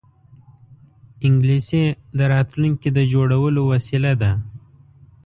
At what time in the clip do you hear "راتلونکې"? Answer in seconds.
2.33-2.89